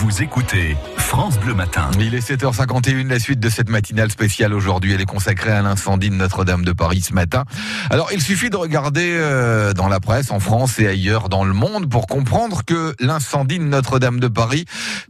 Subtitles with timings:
[0.00, 1.90] Vous écoutez France Bleu Matin.
[1.98, 6.10] Il est 7h51, la suite de cette matinale spéciale aujourd'hui, elle est consacrée à l'incendie
[6.10, 7.44] de Notre-Dame de Paris ce matin.
[7.90, 11.52] Alors, il suffit de regarder euh, dans la presse, en France et ailleurs dans le
[11.52, 14.66] monde, pour comprendre que l'incendie de Notre-Dame de Paris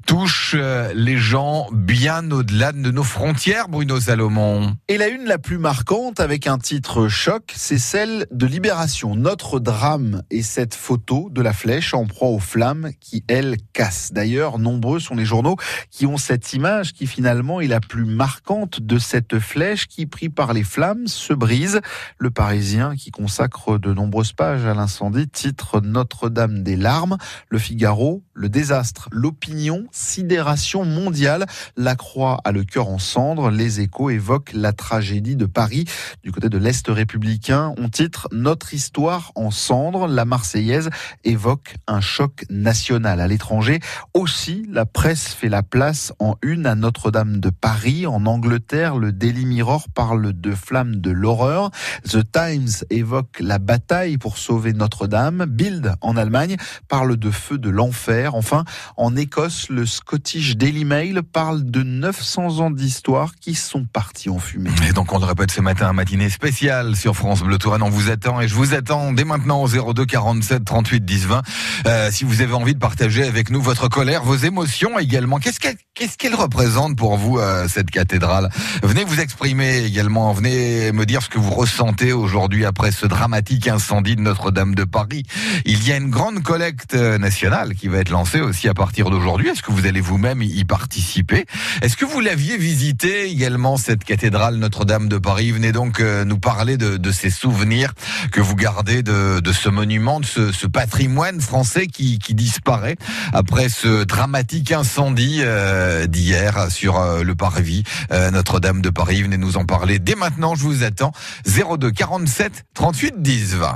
[0.07, 4.75] touche euh, les gens bien au-delà de nos frontières, Bruno Salomon.
[4.87, 9.17] Et la une la plus marquante, avec un titre choc, c'est celle de Libération.
[9.17, 14.13] Notre drame et cette photo de la flèche en proie aux flammes qui, elle, casse.
[14.13, 15.57] D'ailleurs, nombreux sont les journaux
[15.91, 20.29] qui ont cette image qui finalement est la plus marquante de cette flèche qui, pris
[20.29, 21.81] par les flammes, se brise.
[22.17, 27.19] Le Parisien, qui consacre de nombreuses pages à l'incendie, titre Notre-Dame des larmes.
[27.49, 31.47] Le Figaro, le désastre, l'opinion, sidération mondiale.
[31.77, 33.51] La Croix a le cœur en cendres.
[33.51, 35.87] Les échos évoquent la tragédie de Paris.
[36.23, 40.07] Du côté de l'Est républicain, on titre Notre histoire en cendres.
[40.07, 40.91] La Marseillaise
[41.25, 43.21] évoque un choc national.
[43.21, 43.81] À l'étranger,
[44.15, 48.07] aussi, la presse fait la place en une à Notre-Dame de Paris.
[48.07, 51.73] En Angleterre, le Daily Mirror parle de flammes de l'horreur.
[52.05, 55.47] The Times évoque la bataille pour sauver Notre-Dame.
[55.47, 58.28] Bild, en Allemagne, parle de feu de l'enfer.
[58.35, 58.65] Enfin,
[58.97, 64.39] en Écosse, le Scottish Daily Mail parle de 900 ans d'histoire qui sont partis en
[64.39, 64.71] fumée.
[64.89, 67.83] Et donc, on le répète ce matin, un matinée spéciale sur France Bleu Touraine.
[67.83, 71.43] On vous attend et je vous attends dès maintenant au 02 47 38 10 20.
[71.87, 75.39] Euh, si vous avez envie de partager avec nous votre colère, vos émotions également.
[75.39, 78.51] Qu'est-ce qu'elle qu'est-ce qu'elle représente pour vous, euh, cette cathédrale?
[78.83, 80.33] Venez vous exprimer également.
[80.33, 84.85] Venez me dire ce que vous ressentez aujourd'hui après ce dramatique incendie de Notre-Dame de
[84.85, 85.25] Paris.
[85.65, 89.11] Il y a une grande collecte euh, nationale qui va être lancée aussi à partir
[89.11, 89.49] d'aujourd'hui.
[89.49, 91.47] Est-ce que vous allez vous-même y participer?
[91.83, 95.53] Est-ce que vous l'aviez visité également, cette cathédrale Notre-Dame de Paris?
[95.53, 97.95] Venez donc euh, nous parler de, de, ces souvenirs
[98.33, 102.97] que vous gardez de, de ce monument, de ce, ce patrimoine français qui, qui, disparaît
[103.33, 109.23] après ce dramatique incendie euh, d'hier sur euh, le parvis Notre-Dame de Paris.
[109.23, 111.13] Venez nous en parler dès maintenant, je vous attends.
[111.47, 113.75] 02 47 38 10 20.